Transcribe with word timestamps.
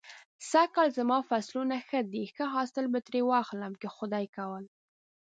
سږ 0.49 0.67
کال 0.75 0.89
زما 0.97 1.17
فصلونه 1.29 1.75
ښه 1.87 1.99
دی. 2.11 2.23
ښه 2.35 2.45
حاصل 2.53 2.85
به 2.93 2.99
ترې 3.07 3.21
واخلم 3.29 3.73
که 3.81 3.87
خدای 3.97 4.25
کول. 4.35 4.65